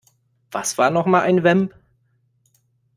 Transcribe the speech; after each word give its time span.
Was 0.49 0.79
war 0.79 0.89
nochmal 0.89 1.21
ein 1.21 1.43
Vamp? 1.43 1.75